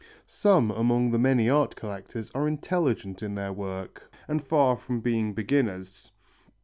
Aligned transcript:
Some 0.25 0.71
among 0.71 1.11
the 1.11 1.19
many 1.19 1.47
art 1.47 1.75
collectors 1.75 2.31
are 2.33 2.47
intelligent 2.47 3.21
in 3.21 3.35
their 3.35 3.53
work, 3.53 4.11
and 4.27 4.43
far 4.43 4.75
from 4.75 4.99
being 4.99 5.35
beginners. 5.35 6.11